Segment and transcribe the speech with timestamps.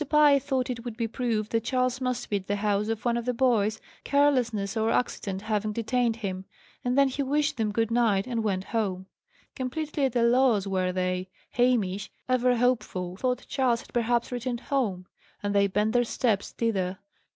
[0.09, 3.17] Pye thought it would be proved that Charles must be at the house of one
[3.17, 6.45] of the boys, carelessness or accident having detained him.
[6.83, 9.05] And then he wished them good night and went home.
[9.55, 11.29] Completely at a loss were they.
[11.51, 15.05] Hamish, ever hopeful, thought Charles had perhaps returned home:
[15.43, 16.97] and they bent their steps thither.